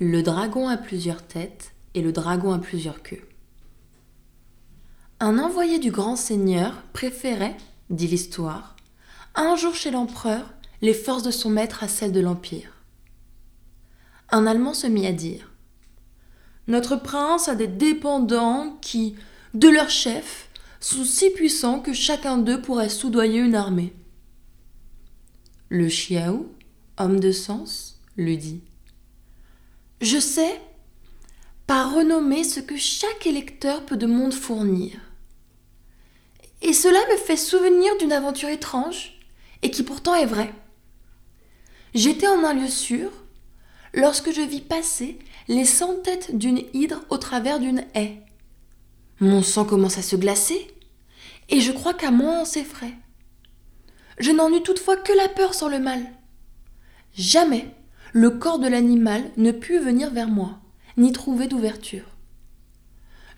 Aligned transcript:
Le 0.00 0.22
dragon 0.22 0.68
a 0.68 0.76
plusieurs 0.76 1.22
têtes 1.22 1.72
et 1.94 2.02
le 2.02 2.12
dragon 2.12 2.52
a 2.52 2.58
plusieurs 2.58 3.02
queues. 3.02 3.28
Un 5.20 5.38
envoyé 5.38 5.78
du 5.78 5.90
grand 5.90 6.16
seigneur 6.16 6.82
préférait, 6.92 7.56
dit 7.90 8.08
l'histoire, 8.08 8.76
un 9.34 9.54
jour 9.56 9.74
chez 9.74 9.90
l'empereur 9.90 10.52
les 10.80 10.94
forces 10.94 11.22
de 11.22 11.30
son 11.30 11.50
maître 11.50 11.84
à 11.84 11.88
celles 11.88 12.12
de 12.12 12.20
l'Empire. 12.20 12.72
Un 14.30 14.46
Allemand 14.46 14.74
se 14.74 14.86
mit 14.86 15.06
à 15.06 15.12
dire 15.12 15.52
Notre 16.66 16.96
prince 16.96 17.48
a 17.48 17.54
des 17.54 17.68
dépendants 17.68 18.78
qui, 18.80 19.14
de 19.54 19.68
leur 19.68 19.90
chef, 19.90 20.48
sont 20.80 21.04
si 21.04 21.30
puissants 21.30 21.80
que 21.80 21.92
chacun 21.92 22.38
d'eux 22.38 22.60
pourrait 22.60 22.88
soudoyer 22.88 23.40
une 23.40 23.54
armée. 23.54 23.92
Le 25.68 25.88
Chiaou, 25.88 26.48
homme 26.98 27.20
de 27.20 27.30
sens, 27.30 28.00
lui 28.16 28.36
dit 28.36 28.62
Je 30.02 30.18
sais, 30.18 30.60
par 31.68 31.94
renommée, 31.94 32.42
ce 32.42 32.58
que 32.58 32.76
chaque 32.76 33.24
électeur 33.24 33.86
peut 33.86 33.96
de 33.96 34.06
monde 34.06 34.34
fournir. 34.34 34.98
Et 36.60 36.72
cela 36.72 36.98
me 37.12 37.16
fait 37.16 37.36
souvenir 37.36 37.96
d'une 37.98 38.12
aventure 38.12 38.48
étrange, 38.48 39.20
et 39.62 39.70
qui 39.70 39.84
pourtant 39.84 40.16
est 40.16 40.26
vraie. 40.26 40.52
J'étais 41.94 42.26
en 42.26 42.42
un 42.42 42.52
lieu 42.52 42.66
sûr 42.66 43.12
lorsque 43.94 44.32
je 44.32 44.40
vis 44.40 44.60
passer 44.60 45.20
les 45.46 45.64
cent 45.64 45.94
têtes 46.00 46.36
d'une 46.36 46.62
hydre 46.72 47.04
au 47.08 47.16
travers 47.16 47.60
d'une 47.60 47.84
haie. 47.94 48.22
Mon 49.20 49.42
sang 49.44 49.64
commence 49.64 49.98
à 49.98 50.02
se 50.02 50.16
glacer, 50.16 50.66
et 51.48 51.60
je 51.60 51.70
crois 51.70 51.94
qu'à 51.94 52.10
moi 52.10 52.40
on 52.40 52.44
s'effraie. 52.44 52.94
Je 54.18 54.32
n'en 54.32 54.52
eus 54.52 54.64
toutefois 54.64 54.96
que 54.96 55.12
la 55.12 55.28
peur 55.28 55.54
sans 55.54 55.68
le 55.68 55.78
mal. 55.78 56.04
Jamais 57.14 57.72
le 58.12 58.30
corps 58.30 58.58
de 58.58 58.68
l'animal 58.68 59.30
ne 59.36 59.52
put 59.52 59.78
venir 59.78 60.10
vers 60.10 60.28
moi, 60.28 60.60
ni 60.96 61.12
trouver 61.12 61.48
d'ouverture. 61.48 62.04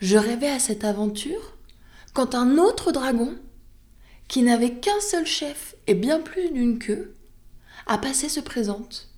Je 0.00 0.18
rêvais 0.18 0.50
à 0.50 0.58
cette 0.58 0.84
aventure 0.84 1.56
quand 2.12 2.34
un 2.34 2.58
autre 2.58 2.92
dragon, 2.92 3.36
qui 4.28 4.42
n'avait 4.42 4.74
qu'un 4.74 5.00
seul 5.00 5.26
chef 5.26 5.76
et 5.86 5.94
bien 5.94 6.20
plus 6.20 6.50
d'une 6.50 6.78
queue, 6.78 7.14
à 7.86 7.98
passer 7.98 8.28
se 8.28 8.40
présente. 8.40 9.10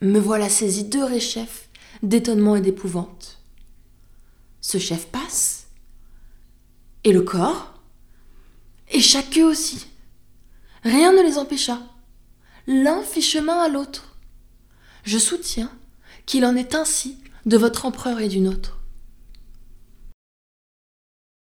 Me 0.00 0.18
voilà 0.18 0.48
saisi 0.48 0.84
de 0.84 1.00
réchef, 1.00 1.68
d'étonnement 2.02 2.56
et 2.56 2.60
d'épouvante. 2.60 3.40
Ce 4.60 4.78
chef 4.78 5.06
passe, 5.06 5.66
et 7.04 7.12
le 7.12 7.22
corps, 7.22 7.74
et 8.90 9.00
chaque 9.00 9.30
queue 9.30 9.44
aussi. 9.44 9.86
Rien 10.84 11.12
ne 11.12 11.22
les 11.22 11.38
empêcha. 11.38 11.80
L'un 12.66 13.02
fit 13.02 13.22
chemin 13.22 13.58
à 13.58 13.68
l'autre. 13.68 14.11
Je 15.04 15.18
soutiens 15.18 15.70
qu'il 16.26 16.44
en 16.44 16.56
est 16.56 16.74
ainsi 16.74 17.18
de 17.46 17.56
votre 17.56 17.86
empereur 17.86 18.20
et 18.20 18.28
du 18.28 18.40
nôtre. 18.40 18.81